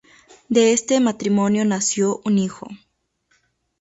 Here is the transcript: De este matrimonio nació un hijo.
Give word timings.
De 0.49 0.73
este 0.73 0.99
matrimonio 0.99 1.63
nació 1.63 2.21
un 2.25 2.39
hijo. 2.39 2.67